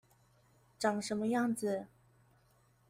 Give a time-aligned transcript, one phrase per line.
[0.79, 1.85] 長什麼樣子